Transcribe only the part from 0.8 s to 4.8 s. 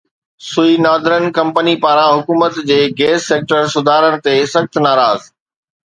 northern company پاران حڪومت جي گيس سيڪٽر سڌارن تي سخت